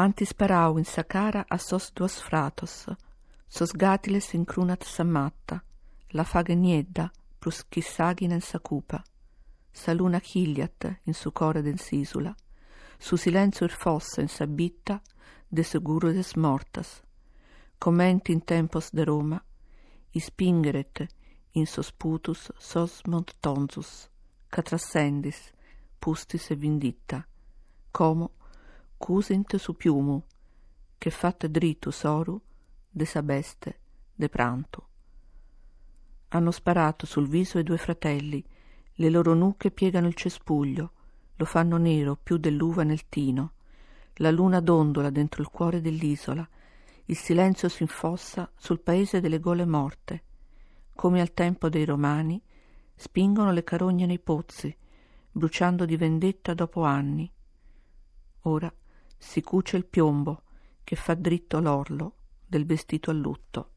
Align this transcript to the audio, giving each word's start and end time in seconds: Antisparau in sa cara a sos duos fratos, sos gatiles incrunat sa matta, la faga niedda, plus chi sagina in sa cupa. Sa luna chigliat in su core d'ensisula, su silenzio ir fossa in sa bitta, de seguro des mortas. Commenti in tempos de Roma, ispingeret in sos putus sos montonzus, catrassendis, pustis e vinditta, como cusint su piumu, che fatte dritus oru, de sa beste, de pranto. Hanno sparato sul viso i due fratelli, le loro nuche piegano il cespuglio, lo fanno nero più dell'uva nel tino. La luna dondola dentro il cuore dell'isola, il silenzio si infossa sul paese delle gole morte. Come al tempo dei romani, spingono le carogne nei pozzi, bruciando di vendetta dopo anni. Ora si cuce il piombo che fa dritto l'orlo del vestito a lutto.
Antisparau 0.00 0.78
in 0.78 0.84
sa 0.84 1.04
cara 1.04 1.44
a 1.46 1.58
sos 1.58 1.90
duos 1.92 2.22
fratos, 2.22 2.86
sos 3.46 3.72
gatiles 3.72 4.32
incrunat 4.32 4.82
sa 4.82 5.04
matta, 5.04 5.62
la 6.16 6.24
faga 6.24 6.54
niedda, 6.54 7.10
plus 7.38 7.66
chi 7.68 7.82
sagina 7.82 8.34
in 8.34 8.40
sa 8.40 8.60
cupa. 8.60 9.04
Sa 9.70 9.92
luna 9.92 10.18
chigliat 10.18 11.00
in 11.02 11.12
su 11.12 11.32
core 11.32 11.60
d'ensisula, 11.60 12.34
su 12.98 13.16
silenzio 13.16 13.66
ir 13.66 13.72
fossa 13.72 14.22
in 14.22 14.28
sa 14.28 14.46
bitta, 14.46 15.02
de 15.46 15.62
seguro 15.62 16.12
des 16.12 16.34
mortas. 16.34 17.02
Commenti 17.76 18.32
in 18.32 18.42
tempos 18.44 18.90
de 18.92 19.04
Roma, 19.04 19.44
ispingeret 20.12 21.06
in 21.52 21.66
sos 21.66 21.92
putus 21.92 22.50
sos 22.58 23.02
montonzus, 23.04 24.08
catrassendis, 24.48 25.52
pustis 25.98 26.50
e 26.50 26.56
vinditta, 26.56 27.26
como 27.90 28.30
cusint 29.00 29.56
su 29.56 29.74
piumu, 29.76 30.22
che 30.98 31.10
fatte 31.10 31.50
dritus 31.50 32.04
oru, 32.04 32.38
de 32.90 33.06
sa 33.06 33.22
beste, 33.22 33.78
de 34.14 34.28
pranto. 34.28 34.88
Hanno 36.28 36.50
sparato 36.50 37.06
sul 37.06 37.26
viso 37.26 37.58
i 37.58 37.62
due 37.62 37.78
fratelli, 37.78 38.44
le 38.92 39.08
loro 39.08 39.32
nuche 39.32 39.70
piegano 39.70 40.06
il 40.06 40.14
cespuglio, 40.14 40.92
lo 41.34 41.44
fanno 41.46 41.78
nero 41.78 42.14
più 42.14 42.36
dell'uva 42.36 42.82
nel 42.82 43.08
tino. 43.08 43.52
La 44.16 44.30
luna 44.30 44.60
dondola 44.60 45.08
dentro 45.08 45.40
il 45.40 45.48
cuore 45.48 45.80
dell'isola, 45.80 46.46
il 47.06 47.16
silenzio 47.16 47.70
si 47.70 47.82
infossa 47.82 48.52
sul 48.54 48.80
paese 48.80 49.20
delle 49.20 49.40
gole 49.40 49.64
morte. 49.64 50.22
Come 50.94 51.22
al 51.22 51.32
tempo 51.32 51.70
dei 51.70 51.86
romani, 51.86 52.40
spingono 52.94 53.50
le 53.50 53.64
carogne 53.64 54.04
nei 54.04 54.18
pozzi, 54.18 54.76
bruciando 55.32 55.86
di 55.86 55.96
vendetta 55.96 56.52
dopo 56.52 56.82
anni. 56.82 57.32
Ora 58.42 58.70
si 59.20 59.42
cuce 59.42 59.76
il 59.76 59.84
piombo 59.84 60.42
che 60.82 60.96
fa 60.96 61.14
dritto 61.14 61.60
l'orlo 61.60 62.14
del 62.46 62.64
vestito 62.66 63.10
a 63.10 63.14
lutto. 63.14 63.70